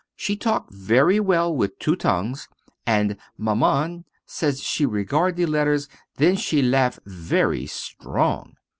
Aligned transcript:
She 0.15 0.35
talk 0.35 0.71
very 0.71 1.19
well 1.19 1.55
with 1.55 1.77
two 1.77 1.95
tongues, 1.95 2.47
and 2.87 3.17
Maman 3.37 4.05
say 4.25 4.53
she 4.53 4.83
regard 4.83 5.35
the 5.35 5.45
letters 5.45 5.89
then 6.15 6.37
she 6.37 6.63
laugh 6.63 6.97
very 7.05 7.67
strong. 7.67 8.55